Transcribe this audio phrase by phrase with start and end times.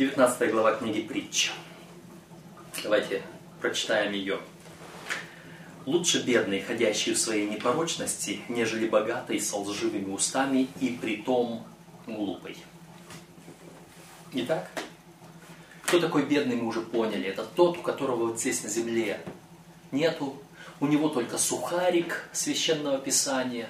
[0.00, 1.52] 19 глава книги Притча.
[2.82, 3.20] Давайте
[3.60, 4.38] прочитаем ее.
[5.84, 11.66] Лучше бедный, ходящий в своей непорочности, нежели богатый со лживыми устами и притом
[12.06, 12.56] глупый.
[14.32, 14.70] Итак,
[15.82, 17.26] кто такой бедный, мы уже поняли.
[17.28, 19.20] Это тот, у которого вот здесь на земле
[19.92, 20.40] нету.
[20.80, 23.68] У него только сухарик священного писания.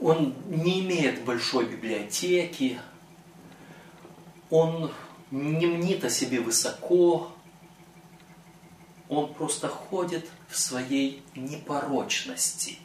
[0.00, 2.80] Он не имеет большой библиотеки.
[4.50, 4.92] Он
[5.30, 7.32] не мнит о себе высоко.
[9.08, 12.78] Он просто ходит в своей непорочности.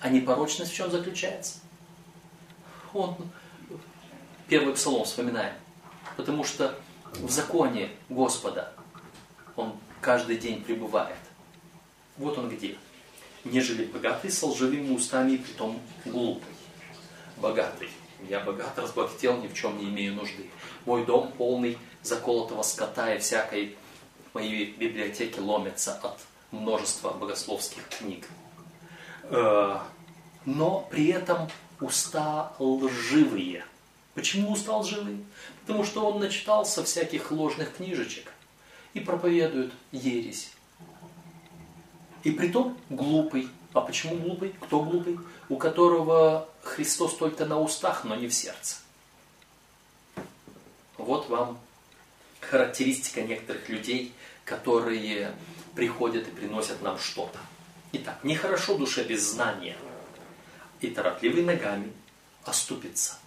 [0.00, 1.58] А непорочность в чем заключается?
[2.92, 3.16] Он
[4.48, 5.54] первый псалом вспоминаем.
[6.16, 6.78] Потому что
[7.14, 8.72] в законе Господа
[9.54, 11.18] он каждый день пребывает.
[12.16, 12.76] Вот он где.
[13.44, 16.52] Нежели богатый с лживыми устами и притом глупый.
[17.36, 17.90] Богатый.
[18.28, 20.50] Я богат, разбогател, ни в чем не имею нужды.
[20.84, 23.76] Мой дом полный заколотого скота и всякой
[24.32, 26.18] моей библиотеки ломятся от
[26.50, 28.26] множества богословских книг.
[29.24, 29.78] Э,
[30.44, 31.48] но при этом
[31.80, 33.64] уста лживые.
[34.14, 35.18] Почему уста лживые?
[35.66, 38.32] Потому что он начитался всяких ложных книжечек
[38.94, 40.52] и проповедует ересь.
[42.24, 43.48] И при том глупый.
[43.72, 44.54] А почему глупый?
[44.60, 45.18] Кто глупый?
[45.48, 48.76] У которого Христос только на устах, но не в сердце.
[50.98, 51.58] Вот вам
[52.40, 54.12] характеристика некоторых людей,
[54.44, 55.34] которые
[55.74, 57.38] приходят и приносят нам что-то.
[57.92, 59.76] Итак, нехорошо душе без знания
[60.80, 61.92] и торопливый ногами
[62.44, 63.18] оступиться.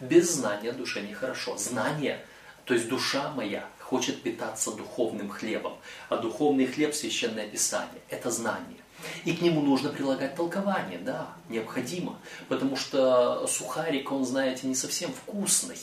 [0.00, 1.56] Без знания душе нехорошо.
[1.56, 2.24] Знание,
[2.64, 5.78] то есть душа моя хочет питаться духовным хлебом.
[6.08, 8.78] А духовный хлеб, священное писание, это знание.
[9.24, 12.18] И к нему нужно прилагать толкование, да, необходимо.
[12.48, 15.78] Потому что сухарик, он, знаете, не совсем вкусный.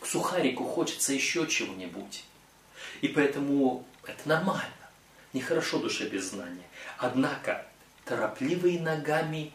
[0.00, 2.24] К сухарику хочется еще чего-нибудь.
[3.00, 4.64] И поэтому это нормально.
[5.32, 6.66] Нехорошо душе без знания.
[6.98, 7.66] Однако
[8.04, 9.52] торопливый ногами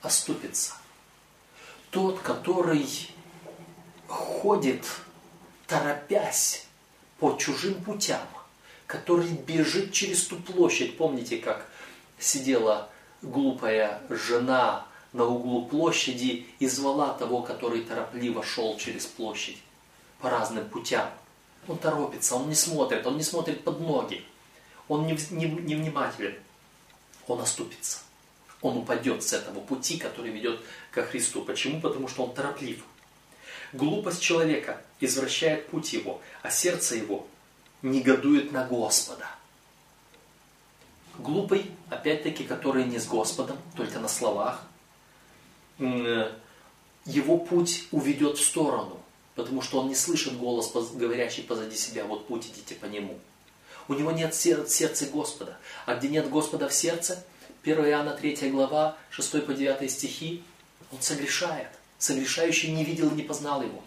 [0.00, 0.74] оступится.
[1.90, 2.86] Тот, который
[4.08, 4.84] ходит,
[5.66, 6.66] торопясь
[7.18, 8.26] по чужим путям,
[8.86, 10.96] который бежит через ту площадь.
[10.96, 11.66] Помните, как
[12.22, 12.88] сидела
[13.20, 19.58] глупая жена на углу площади и звала того, который торопливо шел через площадь
[20.20, 21.08] по разным путям.
[21.68, 24.24] Он торопится, он не смотрит, он не смотрит под ноги,
[24.88, 25.90] он не, не, не
[27.26, 27.98] он оступится.
[28.60, 30.60] Он упадет с этого пути, который ведет
[30.90, 31.42] ко Христу.
[31.42, 31.80] Почему?
[31.80, 32.84] Потому что он тороплив.
[33.72, 37.26] Глупость человека извращает путь его, а сердце его
[37.82, 39.28] негодует на Господа.
[41.18, 44.62] Глупый, опять-таки, который не с Господом, только на словах,
[45.78, 49.00] его путь уведет в сторону,
[49.34, 53.18] потому что он не слышит голос, говорящий позади себя, вот путь идите по нему.
[53.88, 55.58] У него нет сердца Господа.
[55.86, 57.24] А где нет Господа в сердце,
[57.64, 60.42] 1 Иоанна 3 глава, 6 по 9 стихи,
[60.92, 61.68] он согрешает.
[61.98, 63.82] Согрешающий не видел и не познал его.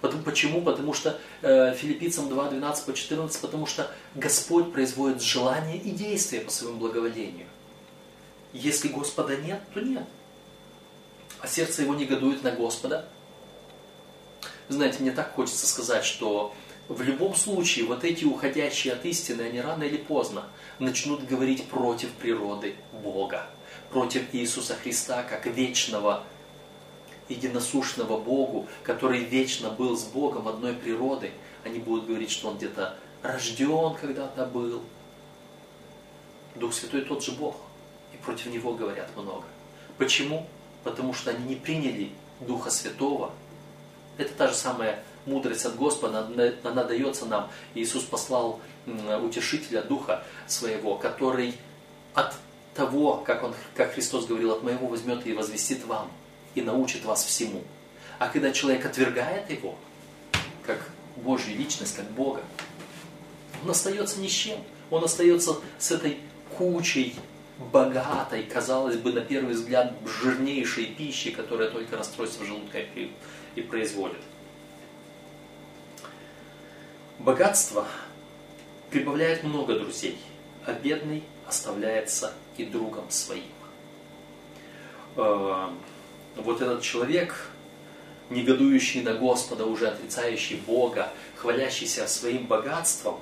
[0.00, 0.62] Почему?
[0.62, 6.42] Потому что э, филиппийцам 2, 12 по 14, потому что Господь производит желание и действие
[6.42, 7.46] по своему благоволению.
[8.52, 10.04] Если Господа нет, то нет.
[11.40, 13.08] А сердце его негодует на Господа.
[14.68, 16.54] Знаете, мне так хочется сказать, что
[16.88, 20.44] в любом случае вот эти уходящие от истины, они рано или поздно
[20.78, 23.46] начнут говорить против природы Бога,
[23.90, 26.24] против Иисуса Христа как вечного
[27.28, 31.32] единосущного Богу, который вечно был с Богом одной природы,
[31.64, 34.82] они будут говорить, что Он где-то рожден когда-то был.
[36.54, 37.56] Дух Святой тот же Бог,
[38.12, 39.44] и против Него говорят много.
[39.96, 40.46] Почему?
[40.84, 43.32] Потому что они не приняли Духа Святого.
[44.16, 46.26] Это та же самая мудрость от Господа,
[46.64, 47.50] она, дается нам.
[47.74, 48.60] Иисус послал
[49.22, 51.54] утешителя Духа Своего, который
[52.14, 52.34] от
[52.74, 56.10] того, как, он, как Христос говорил, от моего возьмет и возвестит вам
[56.58, 57.62] и научит вас всему.
[58.18, 59.76] А когда человек отвергает его,
[60.66, 62.42] как Божью личность, как Бога,
[63.64, 64.58] он остается ни с чем.
[64.90, 66.18] Он остается с этой
[66.56, 67.14] кучей
[67.72, 74.20] богатой, казалось бы, на первый взгляд, жирнейшей пищи, которая только расстройство желудка и производит.
[77.18, 77.86] Богатство
[78.90, 80.18] прибавляет много друзей,
[80.64, 83.42] а бедный оставляется и другом своим.
[86.38, 87.34] Вот этот человек,
[88.30, 93.18] негодующий на Господа, уже отрицающий Бога, хвалящийся своим богатством,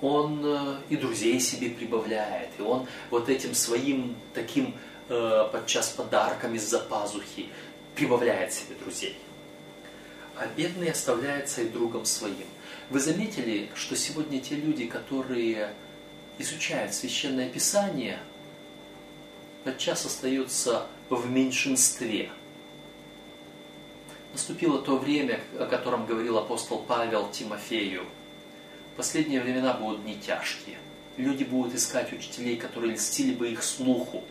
[0.00, 4.74] он э, и друзей себе прибавляет, и он вот этим своим таким
[5.08, 7.48] э, подчас подарком из-за пазухи
[7.94, 9.16] прибавляет себе друзей.
[10.36, 12.46] а бедный оставляется и другом своим.
[12.90, 15.72] Вы заметили, что сегодня те люди, которые
[16.38, 18.18] изучают священное писание,
[19.64, 22.30] подчас остаются в меньшинстве.
[24.32, 28.04] Наступило то время, о котором говорил апостол Павел Тимофею.
[28.96, 30.78] Последние времена будут не тяжкие.
[31.16, 34.24] Люди будут искать учителей, которые льстили бы их слуху.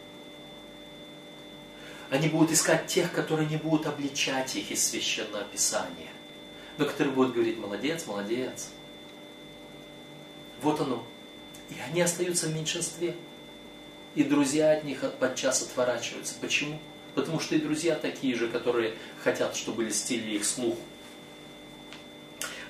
[2.09, 6.11] Они будут искать тех, которые не будут обличать их из священного писания,
[6.77, 8.69] но которые будут говорить «молодец, молодец».
[10.61, 11.03] Вот оно.
[11.69, 13.15] И они остаются в меньшинстве.
[14.15, 16.35] И друзья от них подчас отворачиваются.
[16.39, 16.79] Почему?
[17.15, 18.93] Потому что и друзья такие же, которые
[19.23, 20.77] хотят, чтобы льстили их слух.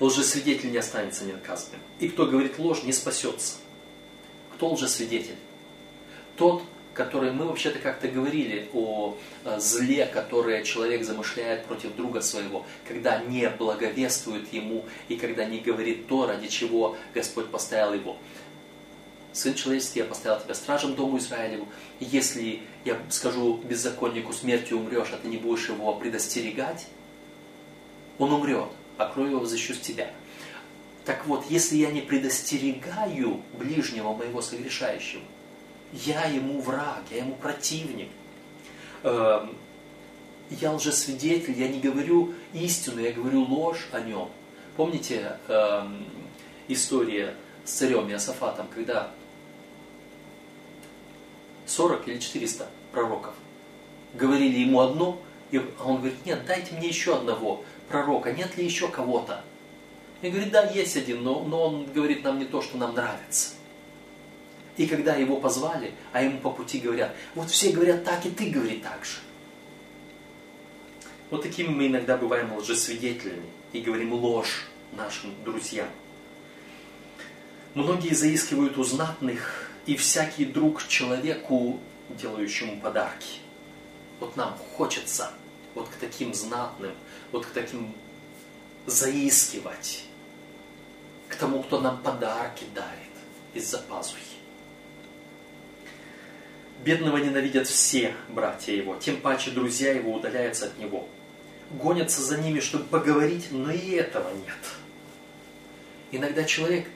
[0.00, 1.80] Лжесвидетель не останется ненаказанным.
[2.00, 3.54] И кто говорит ложь, не спасется.
[4.54, 5.36] Кто лжесвидетель?
[6.36, 6.62] Тот,
[6.94, 13.18] который мы вообще-то как-то говорили о э, зле, которое человек замышляет против друга своего, когда
[13.18, 18.16] не благовествует ему и когда не говорит то, ради чего Господь поставил его.
[19.34, 21.66] Сын человеческий, я поставил тебя стражем дому Израилеву.
[21.98, 26.86] Если я скажу беззаконнику смертью умрешь, а ты не будешь его предостерегать,
[28.18, 30.08] он умрет, а кровь его защищу тебя.
[31.04, 35.24] Так вот, если я не предостерегаю ближнего моего согрешающего,
[35.92, 38.10] я ему враг, я ему противник,
[39.02, 39.56] эм,
[40.48, 44.30] я лжесвидетель, я не говорю истину, я говорю ложь о нем.
[44.76, 46.06] Помните эм,
[46.68, 47.34] история
[47.64, 49.10] с царем Иосафатом, когда
[51.66, 53.34] 40 или 400 пророков
[54.14, 55.20] говорили ему одно,
[55.50, 59.44] и он говорит, нет, дайте мне еще одного пророка, нет ли еще кого-то?
[60.22, 63.50] И говорит, да, есть один, но, но он говорит нам не то, что нам нравится.
[64.76, 68.50] И когда его позвали, а ему по пути говорят, вот все говорят так, и ты
[68.50, 69.18] говори так же.
[71.30, 75.88] Вот такими мы иногда бываем лжесвидетелями и говорим ложь нашим друзьям.
[77.74, 83.40] Многие заискивают у знатных и всякий друг человеку, делающему подарки.
[84.20, 85.32] Вот нам хочется
[85.74, 86.92] вот к таким знатным,
[87.32, 87.94] вот к таким
[88.86, 90.04] заискивать,
[91.28, 93.12] к тому, кто нам подарки дарит
[93.54, 94.20] из-за пазухи.
[96.84, 101.08] Бедного ненавидят все братья его, тем паче друзья его удаляются от него.
[101.70, 104.58] Гонятся за ними, чтобы поговорить, но и этого нет.
[106.12, 106.86] Иногда человек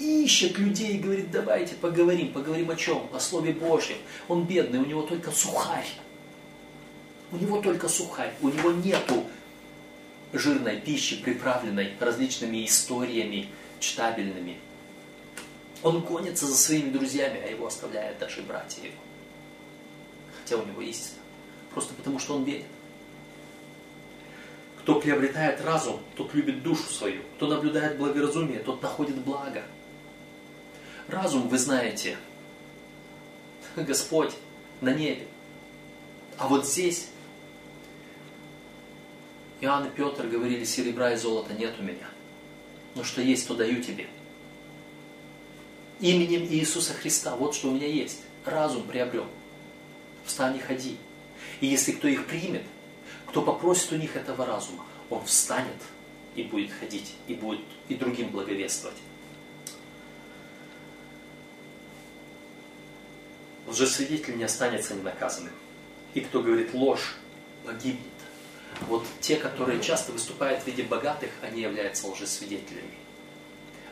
[0.00, 3.08] ищет людей и говорит, давайте поговорим, поговорим о чем?
[3.12, 3.98] О Слове Божьем.
[4.28, 5.88] Он бедный, у него только сухарь.
[7.32, 9.24] У него только сухарь, у него нету
[10.32, 13.48] жирной пищи, приправленной различными историями
[13.78, 14.58] читабельными.
[15.82, 18.96] Он гонится за своими друзьями, а его оставляют даже братья его.
[20.42, 21.20] Хотя у него истина.
[21.72, 22.66] Просто потому, что он беден.
[24.80, 27.22] Кто приобретает разум, тот любит душу свою.
[27.36, 29.62] Кто наблюдает благоразумие, тот находит благо.
[31.10, 32.16] Разум, вы знаете,
[33.76, 34.32] Господь
[34.80, 35.26] на небе.
[36.38, 37.08] А вот здесь
[39.60, 42.08] Иоанн и Петр говорили, серебра и золота нет у меня.
[42.94, 44.06] Но что есть, то даю тебе.
[45.98, 48.20] Именем Иисуса Христа, вот что у меня есть.
[48.44, 49.26] Разум приобрел.
[50.24, 50.96] Встань и ходи.
[51.60, 52.62] И если кто их примет,
[53.26, 55.82] кто попросит у них этого разума, он встанет
[56.36, 58.96] и будет ходить, и будет и другим благовествовать.
[63.70, 65.52] Лжесвидетель не останется ненаказанным.
[66.14, 67.14] И кто говорит ложь,
[67.64, 68.00] погибнет.
[68.88, 72.94] Вот те, которые часто выступают в виде богатых, они являются лжесвидетелями.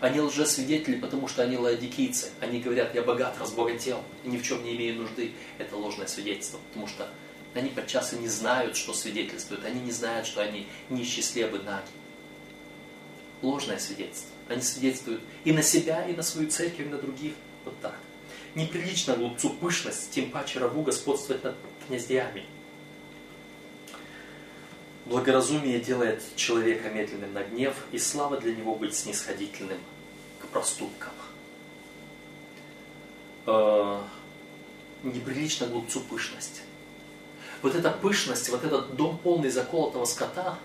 [0.01, 2.31] Они лжесвидетели, потому что они лаодикийцы.
[2.41, 5.33] Они говорят, я богат, разбогател, и ни в чем не имею нужды.
[5.59, 7.09] Это ложное свидетельство, потому что
[7.55, 9.65] они подчас и не знают, что свидетельствуют.
[9.65, 10.67] Они не знают, что они
[11.23, 11.87] слепы, наги.
[13.43, 14.31] Ложное свидетельство.
[14.49, 17.35] Они свидетельствуют и на себя, и на свою церковь, и на других.
[17.65, 17.97] Вот так.
[18.59, 21.55] Неприлично глупцу пышность, тем паче рабу господствовать над
[21.87, 22.45] князьями.
[25.07, 29.79] Благоразумие делает человека медленным на гнев, и слава для него быть снисходительным
[30.41, 31.13] к проступкам.
[33.47, 34.03] Э,
[35.05, 36.63] неприлично глупцу пышность.
[37.63, 40.59] Вот эта пышность, вот этот дом полный заколотого скота,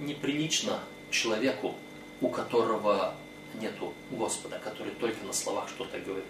[0.00, 0.80] неприлично
[1.12, 1.76] человеку,
[2.20, 3.14] у которого
[3.60, 6.24] нету Господа, который только на словах что-то говорит.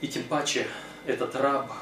[0.00, 0.66] И тем паче
[1.06, 1.72] этот раб,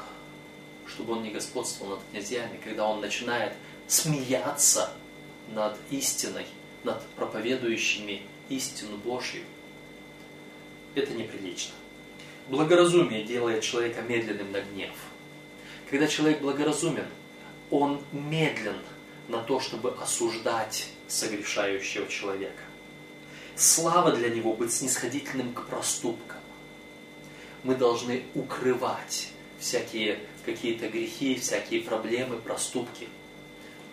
[0.87, 3.53] чтобы он не господствовал над князьями, когда он начинает
[3.87, 4.91] смеяться
[5.49, 6.45] над истиной,
[6.83, 9.43] над проповедующими истину Божью.
[10.95, 11.73] Это неприлично.
[12.49, 14.91] Благоразумие делает человека медленным на гнев.
[15.89, 17.05] Когда человек благоразумен,
[17.69, 18.77] он медлен
[19.27, 22.61] на то, чтобы осуждать согрешающего человека.
[23.55, 26.39] Слава для него быть снисходительным к проступкам.
[27.63, 29.29] Мы должны укрывать
[29.59, 33.07] всякие какие-то грехи, всякие проблемы, проступки.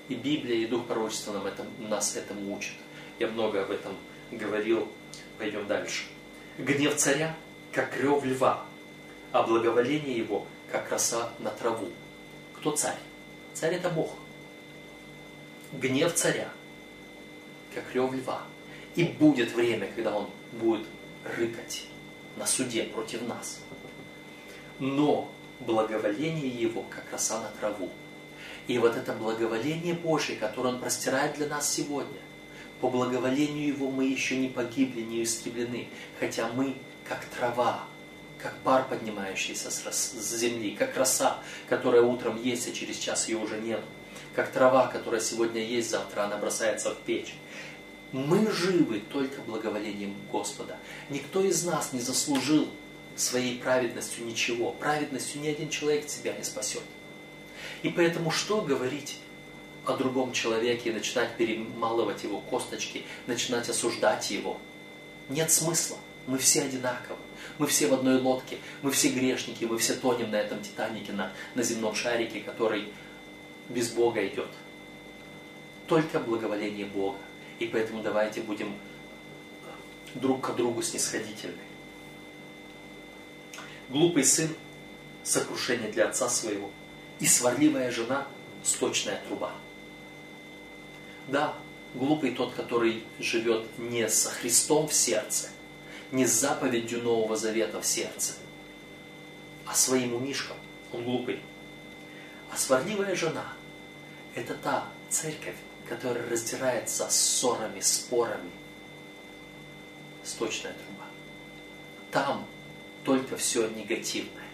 [0.08, 2.74] И Библия, и Дух Пророчества нам это, нас этому учат.
[3.20, 3.96] Я много об этом
[4.32, 4.88] говорил.
[5.38, 6.04] Пойдем дальше.
[6.58, 7.36] Гнев царя,
[7.72, 8.66] как рев льва,
[9.32, 11.88] а благоволение его, как роса на траву.
[12.56, 12.98] Кто царь?
[13.54, 14.10] Царь это Бог.
[15.72, 16.48] Гнев царя,
[17.74, 18.42] как рев льва.
[18.96, 20.86] И будет время, когда он будет
[21.36, 21.84] рыкать
[22.40, 23.60] на суде против нас.
[24.78, 25.30] Но
[25.60, 27.90] благоволение его, как роса на траву.
[28.66, 32.18] И вот это благоволение Божье, которое Он простирает для нас сегодня,
[32.80, 37.84] по благоволению Его мы еще не погибли, не истреблены, хотя мы, как трава,
[38.38, 43.58] как пар, поднимающийся с земли, как роса, которая утром есть, а через час ее уже
[43.60, 43.80] нет,
[44.34, 47.34] как трава, которая сегодня есть, завтра она бросается в печь.
[48.12, 50.76] Мы живы только благоволением Господа.
[51.10, 52.68] Никто из нас не заслужил
[53.14, 54.72] своей праведностью ничего.
[54.72, 56.82] Праведностью ни один человек тебя не спасет.
[57.82, 59.18] И поэтому что говорить
[59.84, 64.58] о другом человеке и начинать перемалывать его косточки, начинать осуждать его?
[65.28, 65.96] Нет смысла.
[66.26, 67.18] Мы все одинаковы.
[67.58, 68.58] Мы все в одной лодке.
[68.82, 69.64] Мы все грешники.
[69.64, 72.88] Мы все тонем на этом Титанике, на, на земном шарике, который
[73.68, 74.48] без Бога идет.
[75.86, 77.18] Только благоволение Бога.
[77.60, 78.74] И поэтому давайте будем
[80.14, 81.62] друг к другу снисходительны.
[83.90, 84.48] Глупый сын–
[85.24, 86.70] сокрушение для отца своего,
[87.20, 88.26] и сварливая жена–
[88.64, 89.52] сточная труба.
[91.28, 91.54] Да,
[91.94, 95.50] глупый тот, который живет не со Христом в сердце,
[96.12, 98.34] не с заповедью Нового Завета в сердце,
[99.66, 100.56] а своим умишком.
[100.92, 101.40] Он глупый.
[102.50, 103.52] А сварливая жена–
[104.34, 105.56] это та церковь,
[105.90, 108.52] которая раздирается ссорами, спорами.
[110.22, 111.04] Сточная труба.
[112.12, 112.46] Там
[113.04, 114.48] только все негативное.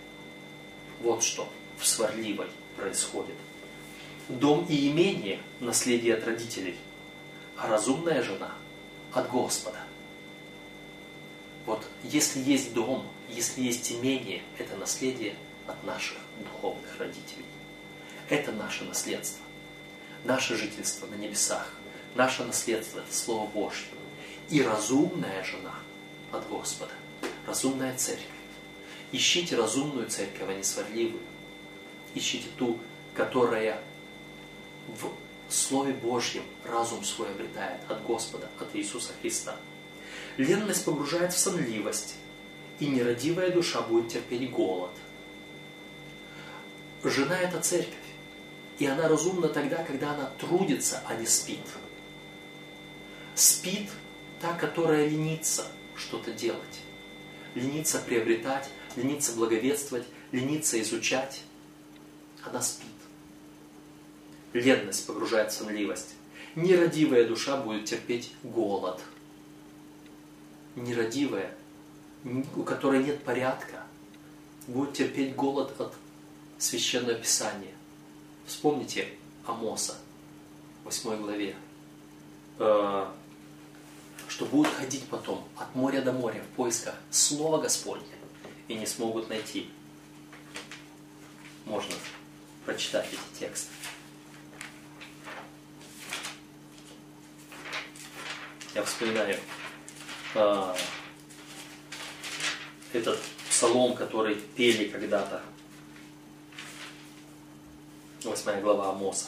[1.03, 1.47] Вот что
[1.79, 3.35] в сварливой происходит.
[4.31, 6.77] Дом и имение– наследие от родителей,
[7.59, 8.55] а разумная жена–
[9.13, 9.81] от Господа.
[11.67, 15.35] Вот если есть дом, если есть имение, это наследие
[15.67, 17.45] от наших духовных родителей.
[18.31, 19.46] Это наше наследство.
[20.27, 21.71] Наше жительство на небесах.
[22.17, 23.87] Наше наследство– это Слово Божье.
[24.51, 25.75] И разумная жена
[26.33, 26.91] от Господа.
[27.47, 28.27] Разумная церковь.
[29.13, 31.23] Ищите разумную церковь, а не сварливую.
[32.17, 32.81] Ищите ту,
[33.15, 33.81] которая
[35.01, 35.13] в
[35.49, 39.55] Слове Божьем разум свой обретает от Господа, от Иисуса Христа.
[40.39, 42.17] Ленность погружает в сонливость,
[42.81, 44.91] и нерадивая душа будет терпеть голод.
[47.05, 47.95] Жена– это церковь,
[48.79, 51.61] и она разумна тогда, когда она трудится, а не спит.
[53.35, 53.91] Спит
[54.41, 55.67] та, которая ленится
[55.97, 56.81] что-то делать,
[57.55, 61.43] ленится приобретать, ленится благовествовать, ленится изучать,
[62.45, 62.89] она спит.
[64.53, 66.15] Ленность погружает в сонливость.
[66.55, 69.03] Нерадивая душа будет терпеть голод.
[70.75, 71.55] Нерадивая,
[72.25, 73.83] у которой нет порядка,
[74.67, 75.95] будет терпеть голод от
[76.59, 77.75] священного писания.
[78.47, 79.09] Вспомните
[79.45, 79.97] Амоса,
[80.85, 81.57] 8 главе,
[82.59, 83.07] э,
[84.29, 88.07] что будут ходить потом от моря до моря в поисках Слова Господня
[88.69, 89.69] и не смогут найти.
[91.65, 91.95] Можно
[92.65, 93.73] прочитать эти тексты.
[98.75, 99.39] Я вспоминаю
[100.35, 100.75] э,
[102.93, 105.43] этот псалом, который пели когда-то.
[108.27, 109.27] Восьмая глава Амоса.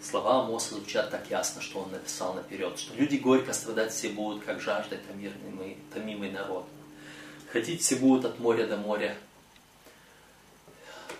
[0.00, 4.42] Слова Амоса звучат так ясно, что он написал наперед, что люди горько страдать все будут,
[4.44, 6.64] как жаждой томимый, томимый народ.
[7.52, 9.16] Ходить все будут от моря до моря,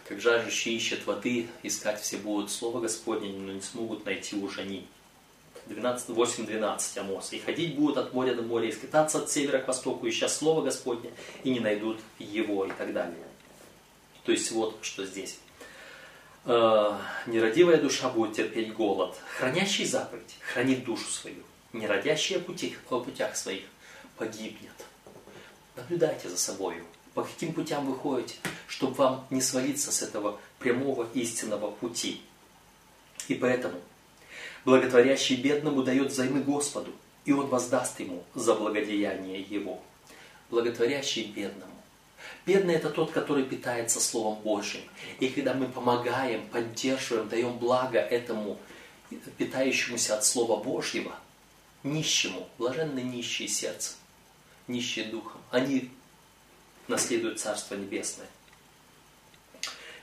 [0.08, 4.88] как жаждущие ищут воды, искать все будут Слово Господне, но не смогут найти уж они.
[5.68, 7.36] 8.12 Амоса.
[7.36, 10.62] И ходить будут от моря до моря, и скитаться от севера к востоку, ища Слово
[10.62, 11.12] Господне,
[11.44, 13.22] и не найдут его, и так далее.
[14.24, 15.38] То есть вот что здесь.
[16.44, 19.16] Э, нерадивая душа будет терпеть голод.
[19.38, 21.42] Хранящий заповедь хранит душу свою.
[21.72, 23.64] Неродящий о, пути, о путях своих
[24.16, 24.72] погибнет.
[25.76, 26.84] Наблюдайте за собою.
[27.14, 28.36] По каким путям вы ходите,
[28.68, 32.22] чтобы вам не свалиться с этого прямого истинного пути.
[33.28, 33.80] И поэтому
[34.64, 36.92] благотворящий бедному дает взаймы Господу,
[37.24, 39.82] и Он воздаст ему за благодеяние его.
[40.50, 41.72] Благотворящий бедному.
[42.46, 44.82] Бедный это тот, который питается Словом Божьим.
[45.20, 48.58] И когда мы помогаем, поддерживаем, даем благо этому
[49.38, 51.14] питающемуся от Слова Божьего,
[51.82, 53.94] нищему, блаженны нищие сердцем,
[54.66, 55.90] нищие духом, они
[56.88, 58.26] наследуют Царство Небесное.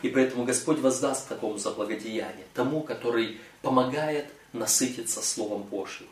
[0.02, 6.08] И поэтому Господь воздаст такому за благодеяние, тому, который помогает насытиться Словом Божьим.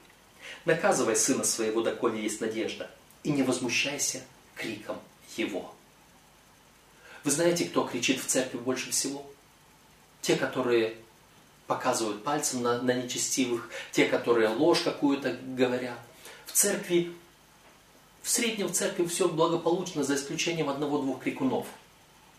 [0.66, 2.90] Наказывай сына своего, доколе есть надежда,
[3.24, 4.22] и не возмущайся
[4.56, 4.98] криком
[5.38, 5.74] его.
[7.28, 9.26] Вы знаете, кто кричит в церкви больше всего?
[10.22, 10.96] Те, которые
[11.68, 16.00] показывают пальцем на, на нечестивых, те, которые ложь какую-то говорят.
[16.46, 17.12] В церкви,
[18.24, 21.68] в среднем в церкви все благополучно, за исключением одного-двух крикунов.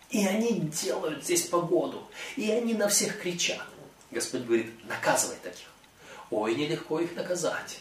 [0.08, 3.66] И они делают здесь погоду, и они на всех кричат.
[4.10, 5.68] Господь говорит, наказывай таких.
[6.30, 7.80] Ой, нелегко их наказать.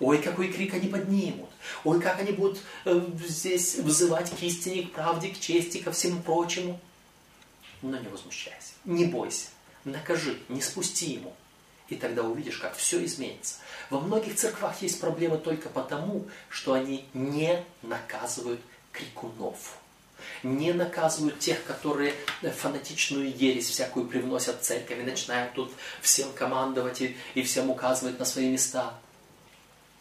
[0.00, 1.50] Ой, какой крик они поднимут.
[1.84, 6.22] Ой, как они будут э, здесь взывать к истине, к правде, к чести, ко всему
[6.22, 6.80] прочему.
[7.82, 9.48] Но не возмущайся, не бойся,
[9.84, 11.34] накажи, не спусти ему.
[11.88, 13.56] И тогда увидишь, как все изменится.
[13.88, 18.60] Во многих церквах есть проблемы только потому, что они не наказывают
[18.92, 19.78] крикунов.
[20.42, 27.00] Не наказывают тех, которые фанатичную ересь всякую привносят в церковь и начинают тут всем командовать
[27.00, 28.94] и, и всем указывать на свои места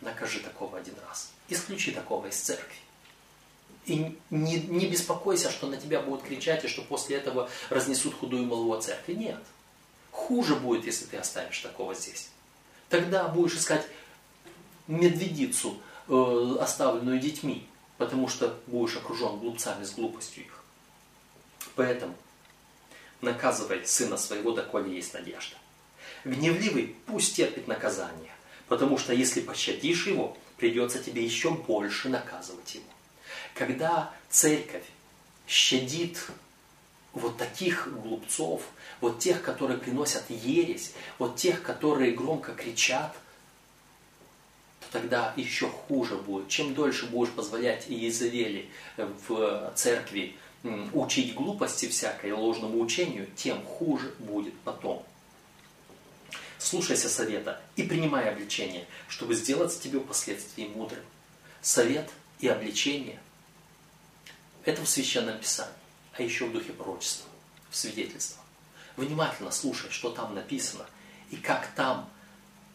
[0.01, 1.31] накажи такого один раз.
[1.49, 2.77] Исключи такого из церкви.
[3.85, 8.45] И не, не беспокойся, что на тебя будут кричать, и что после этого разнесут худую
[8.45, 9.13] молву о церкви.
[9.13, 9.41] Нет.
[10.11, 12.29] Хуже будет, если ты оставишь такого здесь.
[12.89, 13.87] Тогда будешь искать
[14.87, 15.77] медведицу,
[16.07, 20.63] э, оставленную детьми, потому что будешь окружен глупцами с глупостью их.
[21.75, 22.15] Поэтому
[23.21, 25.55] наказывай сына своего, доколе есть надежда.
[26.23, 28.31] Гневливый пусть терпит наказание,
[28.67, 32.83] Потому что если пощадишь его, придется тебе еще больше наказывать его.
[33.53, 34.83] Когда церковь
[35.47, 36.27] щадит
[37.13, 38.63] вот таких глупцов,
[38.99, 43.15] вот тех, которые приносят ересь, вот тех, которые громко кричат,
[44.81, 46.49] то тогда еще хуже будет.
[46.49, 50.35] Чем дольше будешь позволять Иезавели в церкви
[50.93, 55.05] учить глупости всякой, ложному учению, тем хуже будет потом.
[56.69, 61.05] Слушайся совета и принимай обличение, чтобы сделать тебе впоследствии мудрым.
[61.61, 63.21] Совет и обличение–
[64.65, 65.71] это в Священном Писании,
[66.11, 67.29] а еще в духе пророчества,
[67.69, 68.43] в свидетельствах.
[68.97, 70.85] Внимательно слушай, что там написано,
[71.31, 72.09] и как там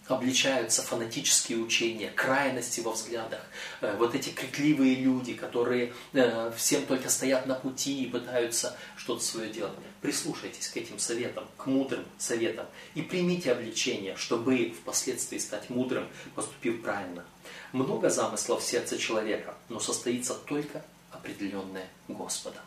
[0.08, 3.40] обличаются фанатические учения, крайности во взглядах,
[3.80, 9.22] э, вот эти крикливые люди, которые э, всем только стоят на пути и пытаются что-то
[9.22, 9.74] свое делать.
[10.00, 16.82] Прислушайтесь к этим советам, к мудрым советам и примите обличение, чтобы впоследствии стать мудрым, поступив
[16.82, 17.24] правильно.
[17.72, 22.62] Много замыслов в сердце человека, но состоится только определенное Господом.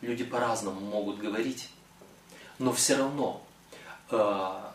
[0.00, 1.68] Люди по-разному могут говорить,
[2.58, 3.44] но все равно
[4.10, 4.73] э,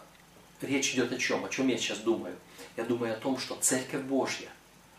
[0.61, 1.45] речь идет о чем?
[1.45, 2.35] О чем я сейчас думаю?
[2.77, 4.49] Я думаю о том, что Церковь Божья,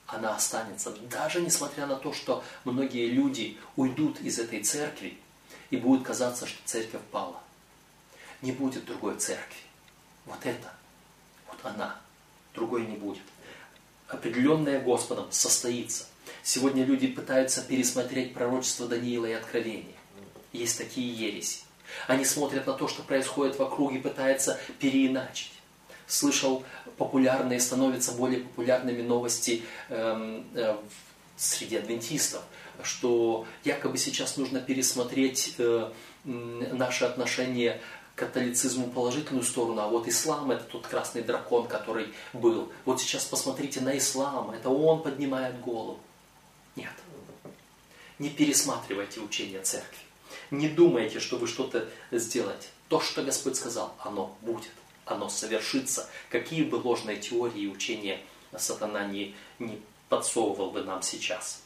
[0.07, 5.17] она останется, даже несмотря на то, что многие люди уйдут из этой церкви,
[5.71, 7.41] и будет казаться, что церковь пала.
[8.43, 9.61] Не будет другой церкви.
[10.27, 10.73] Вот это,
[11.49, 12.01] вот она,
[12.55, 13.23] другой не будет.
[14.09, 16.07] Определенное Господом состоится.
[16.43, 19.97] Сегодня люди пытаются пересмотреть пророчество Даниила и Откровения.
[20.53, 21.61] Есть такие ереси.
[22.07, 25.53] Они смотрят на то, что происходит вокруг и пытаются переиначить.
[26.07, 26.65] Слышал
[26.97, 30.77] популярные, становятся более популярными новости э, э,
[31.37, 32.43] среди адвентистов,
[32.83, 35.91] что якобы сейчас нужно пересмотреть э,
[36.25, 37.81] наше отношение
[38.15, 42.71] к католицизму положительную сторону, а вот ислам это тот красный дракон, который был.
[42.85, 46.01] Вот сейчас посмотрите на ислам, это он поднимает голову.
[46.77, 46.93] Нет.
[48.19, 50.10] Не пересматривайте учение церкви.
[50.51, 52.69] Не думайте, что вы что-то сделаете.
[52.89, 54.71] То, что Господь сказал, оно будет,
[55.05, 56.09] оно совершится.
[56.29, 58.21] Какие бы ложные теории и учения
[58.59, 61.63] сатана не, не подсовывал бы нам сейчас.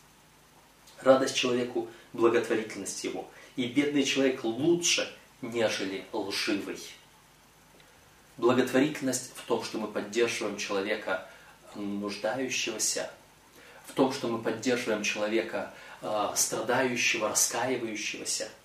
[1.01, 3.29] Радость человеку– благотворительность его.
[3.57, 6.79] И бедный человек лучше, нежели лживый.
[8.37, 11.29] Благотворительность в том, что мы поддерживаем человека
[11.75, 13.11] нуждающегося,
[13.87, 15.73] в том, что мы поддерживаем человека
[16.05, 18.49] э, страдающего, раскаивающегося–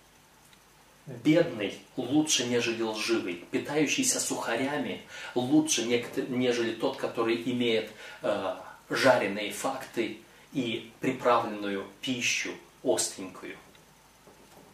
[1.24, 5.02] Бедный лучше, нежели лживый, питающийся сухарями
[5.34, 7.90] лучше, нежели тот, который имеет
[8.22, 8.56] э,
[8.92, 10.20] жареные факты
[10.54, 12.52] и приправленную пищу
[12.84, 13.58] остренькую.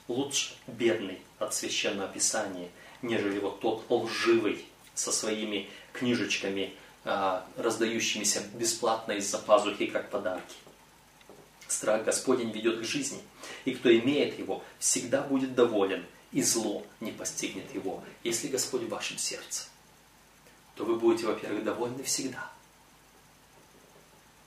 [0.10, 2.68] Лучше бедный от священного писания,
[3.02, 6.74] нежели вот тот лживый со своими книжечками,
[7.06, 10.56] э, раздающимися бесплатно из-за пазухи, как подарки.
[11.68, 13.22] Страх Господень ведет к жизни,
[13.66, 18.04] и кто имеет его, всегда будет доволен, и зло не постигнет его.
[18.24, 19.66] Если Господь в вашем сердце,
[20.76, 22.52] то вы будете, во-первых, довольны всегда.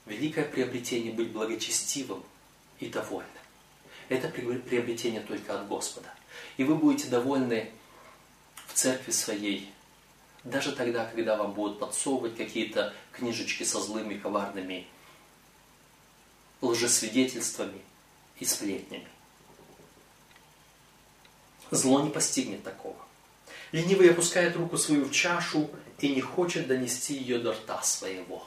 [0.05, 2.23] Великое приобретение быть благочестивым
[2.79, 3.29] и довольным.
[4.07, 6.13] Это приобретение только от Господа.
[6.57, 7.71] И вы будете довольны
[8.67, 9.71] в церкви своей,
[10.43, 14.87] даже тогда, когда вам будут подсовывать какие-то книжечки со злыми, коварными
[16.61, 17.81] лжесвидетельствами
[18.39, 19.07] и сплетнями.
[21.71, 22.97] Зло не постигнет такого.
[23.71, 25.69] Ленивый опускает руку свою в чашу
[25.99, 28.43] и не хочет донести ее до рта своего.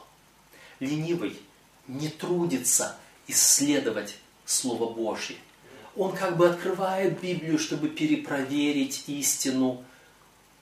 [0.79, 1.39] Ленивый
[1.87, 2.97] не трудится
[3.27, 5.37] исследовать Слово Божье.
[5.95, 9.85] Он как бы открывает Библию, чтобы перепроверить истину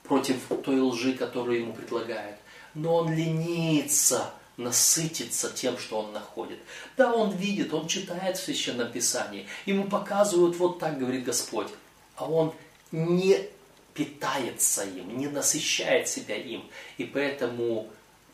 [0.04, 2.38] против той лжи, которую ему предлагают.
[2.74, 6.60] Но он ленится насытиться тем, что он находит.
[6.98, 9.48] Да, он видит, он читает в Священном Писании.
[9.66, 11.68] Ему показывают, вот так говорит Господь.
[12.16, 12.54] А он
[12.92, 13.50] не
[13.94, 16.70] питается им, не насыщает себя им.
[16.98, 17.90] И поэтому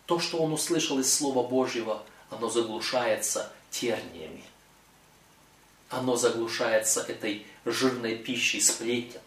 [0.06, 4.44] то, что он услышал из Слова Божьего, оно заглушается терниями.
[5.90, 9.22] Оно заглушается этой жирной пищей сплетен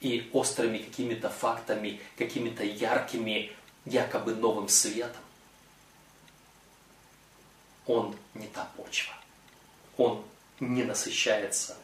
[0.00, 3.52] и острыми какими-то фактами, какими-то яркими,
[3.84, 5.22] якобы новым светом
[7.86, 9.14] он не та почва.
[9.96, 10.24] Он
[10.60, 11.76] не насыщается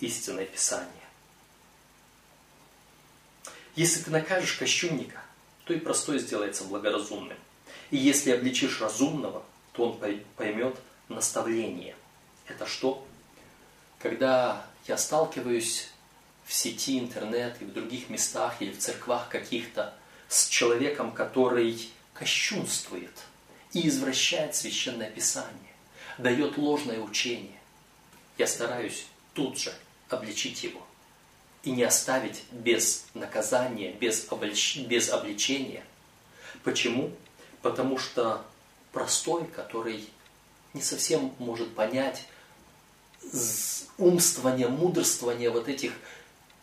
[0.00, 0.92] истинное Писание.
[3.76, 5.22] Если ты накажешь кощунника,
[5.64, 7.38] то и простой сделается благоразумным.
[7.90, 10.76] И если обличишь разумного, то он поймет
[11.08, 11.94] наставление.
[12.46, 13.06] Это что?
[13.98, 15.88] Когда я сталкиваюсь
[16.44, 19.94] в сети интернет и в других местах или в церквах каких-то
[20.28, 23.12] с человеком, который кощунствует–
[23.72, 25.74] и извращает священное писание,
[26.16, 27.58] дает ложное учение.
[28.36, 29.72] Я стараюсь тут же
[30.08, 30.86] обличить его
[31.62, 34.78] и не оставить без наказания, без, облич...
[34.78, 35.84] без обличения.
[36.64, 37.12] Почему?
[37.62, 38.44] Потому что
[38.92, 40.08] простой, который
[40.72, 42.24] не совсем может понять
[43.98, 45.92] умствование, мудрствование вот этих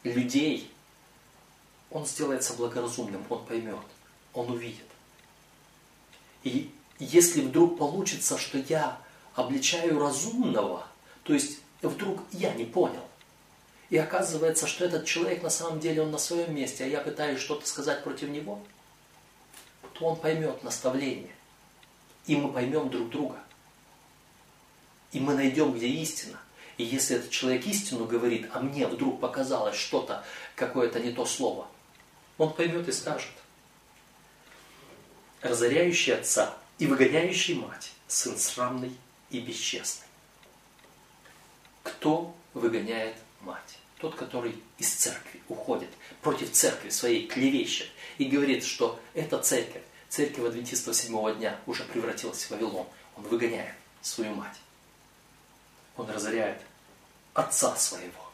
[0.03, 0.71] людей,
[1.91, 3.77] он сделается благоразумным, он поймет,
[4.33, 4.85] он увидит.
[6.43, 8.97] И если вдруг получится, что я
[9.34, 10.88] обличаю разумного,
[11.23, 13.03] то есть вдруг я не понял,
[13.89, 17.39] и оказывается, что этот человек на самом деле он на своем месте, а я пытаюсь
[17.39, 18.62] что-то сказать против него,
[19.93, 21.34] то он поймет наставление.
[22.25, 23.38] И мы поймем друг друга.
[25.12, 26.39] И мы найдем, где истина.
[26.77, 31.67] И если этот человек истину говорит, а мне вдруг показалось что-то, какое-то не то слово,
[32.38, 33.31] он поймет и скажет.
[35.41, 38.95] Разоряющий отца и выгоняющий мать, сын срамный
[39.29, 40.07] и бесчестный.
[41.83, 43.79] Кто выгоняет мать?
[43.99, 45.89] Тот, который из церкви уходит,
[46.21, 52.43] против церкви своей клевещет и говорит, что эта церковь, церковь адвентистов седьмого дня уже превратилась
[52.43, 52.88] в Вавилон.
[53.15, 54.57] Он выгоняет свою мать.
[55.95, 56.61] Он разоряет
[57.33, 58.31] отца своего.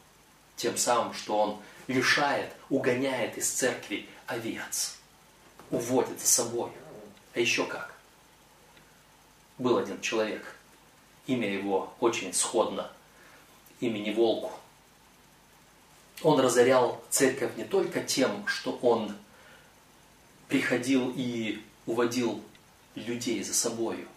[0.55, 4.97] Тем самым, что он лишает, угоняет из церкви овец.
[5.69, 6.71] Уводит за собой.
[7.33, 7.90] А еще как?
[9.61, 10.55] Был один человек,
[11.27, 12.91] имя его очень сходно,
[13.79, 14.51] имени Волку.
[16.23, 19.15] Он разорял церковь не только тем, что он
[20.47, 22.43] приходил и уводил
[22.95, 24.07] людей за собою.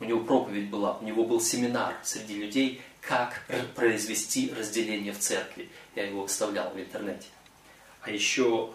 [0.00, 3.44] У него проповедь была, у него был семинар среди людей, как
[3.76, 5.68] произвести разделение в церкви.
[5.94, 7.28] Я его выставлял в интернете.
[8.00, 8.72] А еще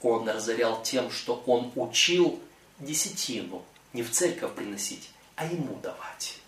[0.00, 2.40] он разорял тем, что он учил
[2.78, 3.62] десятину
[3.94, 6.38] не в церковь приносить, а ему давать.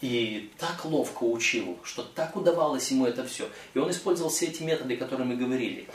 [0.00, 3.48] И так ловко учил, что так удавалось ему это все.
[3.74, 5.88] И он использовал все эти методы, которые мы говорили.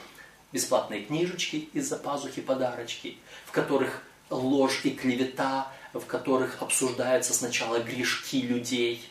[0.52, 8.42] Бесплатные книжечки из-за пазухи, подарочки, в которых ложь и клевета, в которых обсуждаются сначала грешки
[8.42, 9.04] людей.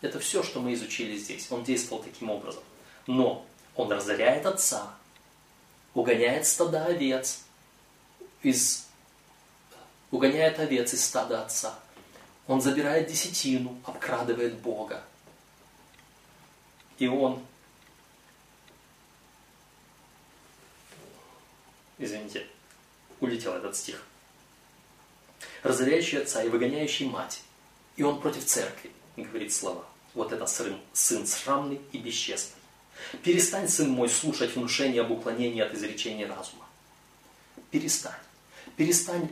[0.00, 1.46] Это все, что мы изучили здесь.
[1.50, 2.62] Он действовал таким образом.
[3.06, 4.94] Но он разоряет отца,
[5.94, 7.42] угоняет стада овец
[8.42, 8.87] из
[10.10, 11.78] угоняет овец из стада отца.
[12.46, 15.04] Он забирает десятину, обкрадывает Бога.
[16.98, 17.44] И он,
[21.98, 22.46] извините,
[23.20, 24.04] улетел этот стих,
[25.62, 27.42] разоряющий отца и выгоняющий мать.
[27.96, 29.84] И он против церкви, говорит слова.
[30.14, 32.56] Вот это сын, сын срамный и бесчестный.
[33.22, 36.66] Перестань, сын мой, слушать внушение об уклонении от изречения разума.
[37.70, 38.12] Перестань.
[38.76, 39.28] Перестань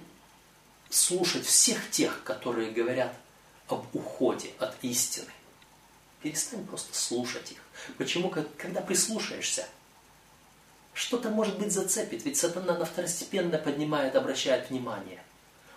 [0.90, 3.14] слушать всех тех, которые говорят
[3.68, 5.30] об уходе от истины.
[6.22, 7.58] Перестань просто слушать их.
[7.98, 8.32] Почему?
[8.56, 9.66] Когда прислушаешься,
[10.92, 15.22] что-то может быть зацепит, ведь сатана на второстепенно поднимает, обращает внимание.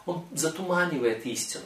[0.05, 1.65] Он затуманивает истину.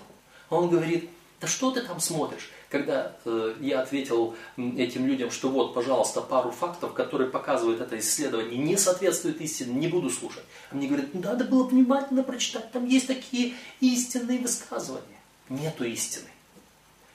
[0.50, 2.50] Он говорит, да что ты там смотришь?
[2.74, 8.58] Когда э, я ответил этим людям, что вот, пожалуйста, пару фактов, которые показывают это исследование,
[8.58, 10.44] не соответствует истине, не буду слушать.
[10.72, 15.20] Мне говорят, ну надо было внимательно прочитать, там есть такие истинные высказывания.
[15.50, 16.26] Нету истины.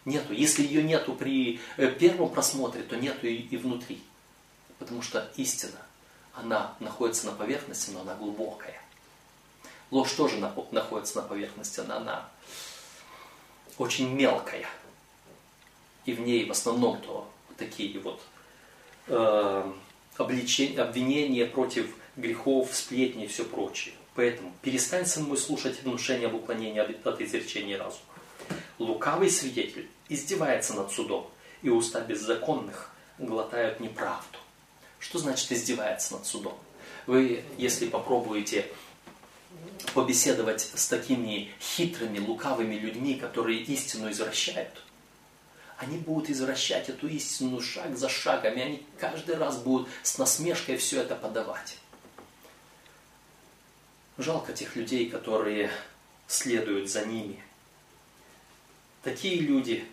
[0.05, 0.33] Нету.
[0.33, 4.01] Если ее нету при э, первом просмотре, то нету и, и внутри.
[4.79, 5.81] Потому что истина,
[6.35, 8.81] она находится на поверхности, но она глубокая.
[9.91, 10.37] Ложь тоже
[10.71, 12.29] находится на поверхности, но она
[13.77, 14.65] очень мелкая.
[16.09, 18.23] И в ней в основном то такие вот
[19.09, 19.73] э,
[20.17, 23.95] обличения, обвинения против грехов, сплетни и все прочее.
[24.15, 28.01] Поэтому перестань, сын слушать внушение об уклонении от изречения разума.
[28.79, 34.39] Лукавый свидетель издевается над судом, и уста беззаконных глотают неправду.
[34.99, 36.57] Что значит издевается над судом?
[37.07, 38.65] Вы, если попробуете
[39.93, 44.88] побеседовать с такими хитрыми, лукавыми людьми, которые истину извращают,
[45.79, 50.77] они будут извращать эту истину шаг за шагом, и они каждый раз будут с насмешкой
[50.77, 51.77] все это подавать.
[54.19, 55.71] Жалко тех людей, которые
[56.27, 57.41] следуют за ними.
[59.05, 59.87] Такие люди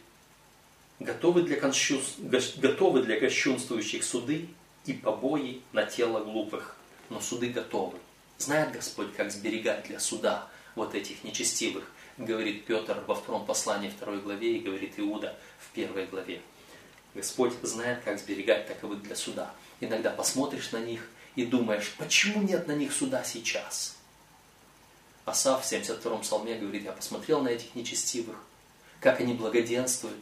[1.00, 2.02] готовы для, конщу...
[2.18, 4.50] готовы для кощунствующих суды
[4.86, 6.76] и побои на тело глупых,
[7.10, 8.00] но суды готовы.
[8.40, 14.22] Знает Господь, как сберегать для суда вот этих нечестивых, говорит Петр во втором послании второй
[14.22, 16.42] главе и говорит Иуда в первой главе.
[17.14, 19.54] Господь знает, как сберегать таковых для суда.
[19.80, 23.98] Иногда посмотришь на них и думаешь, почему нет на них суда сейчас?
[25.26, 28.38] Асав в 72-м псалме говорит, я посмотрел на этих нечестивых,
[29.00, 30.20] как они благоденствуют,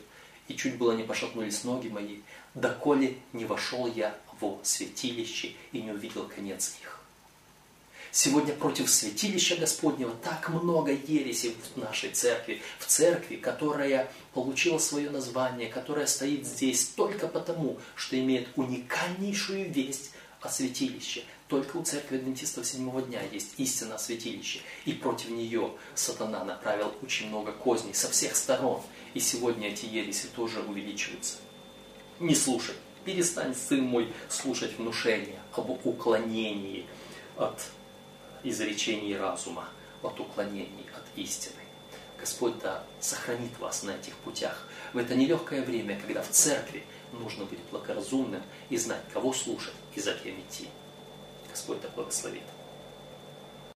[0.48, 2.20] и чуть было не пошатнулись ноги мои,
[2.54, 7.03] доколе не вошел я во святилище и не увидел конец их.
[8.16, 15.10] Сегодня против святилища Господнего так много ереси в нашей церкви, в церкви, которая получила свое
[15.10, 21.24] название, которая стоит здесь только потому, что имеет уникальнейшую весть о святилище.
[21.48, 24.60] Только у церкви адвентистов седьмого дня есть истина о святилище.
[24.86, 28.80] И против нее сатана направил очень много козней со всех сторон.
[29.16, 31.38] И сегодня эти ереси тоже увеличиваются.
[32.20, 32.76] Не слушай.
[33.06, 36.86] Перестань, сын мой, слушать внушения об уклонении
[37.38, 37.60] от
[38.44, 39.68] изречений разума,
[40.02, 41.62] от уклонений от истины.
[42.20, 47.46] Господь да сохранит вас на этих путях в это нелегкое время, когда в церкви нужно
[47.46, 50.68] быть благоразумным и знать, кого слушать и за кем идти.
[51.50, 52.44] Господь да благословит.